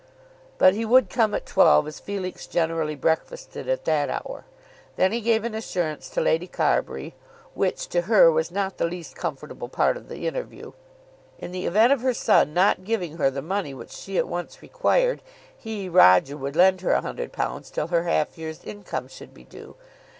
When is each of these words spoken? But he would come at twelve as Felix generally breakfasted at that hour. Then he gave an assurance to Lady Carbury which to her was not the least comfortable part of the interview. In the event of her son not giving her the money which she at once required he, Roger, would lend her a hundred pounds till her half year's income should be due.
But 0.57 0.73
he 0.73 0.83
would 0.83 1.11
come 1.11 1.35
at 1.35 1.45
twelve 1.45 1.85
as 1.87 1.99
Felix 1.99 2.47
generally 2.47 2.95
breakfasted 2.95 3.69
at 3.69 3.85
that 3.85 4.09
hour. 4.09 4.45
Then 4.95 5.11
he 5.11 5.21
gave 5.21 5.43
an 5.43 5.53
assurance 5.53 6.09
to 6.09 6.21
Lady 6.21 6.47
Carbury 6.47 7.13
which 7.53 7.85
to 7.89 8.01
her 8.09 8.31
was 8.31 8.49
not 8.49 8.77
the 8.77 8.87
least 8.87 9.15
comfortable 9.15 9.69
part 9.69 9.97
of 9.97 10.09
the 10.09 10.25
interview. 10.25 10.71
In 11.37 11.51
the 11.51 11.67
event 11.67 11.93
of 11.93 12.01
her 12.01 12.15
son 12.15 12.51
not 12.51 12.83
giving 12.83 13.17
her 13.17 13.29
the 13.29 13.43
money 13.43 13.75
which 13.75 13.91
she 13.91 14.17
at 14.17 14.27
once 14.27 14.63
required 14.63 15.21
he, 15.55 15.87
Roger, 15.87 16.35
would 16.35 16.55
lend 16.55 16.81
her 16.81 16.93
a 16.93 17.01
hundred 17.01 17.31
pounds 17.31 17.69
till 17.69 17.89
her 17.89 18.05
half 18.05 18.39
year's 18.39 18.63
income 18.63 19.07
should 19.07 19.35
be 19.35 19.43
due. 19.43 19.75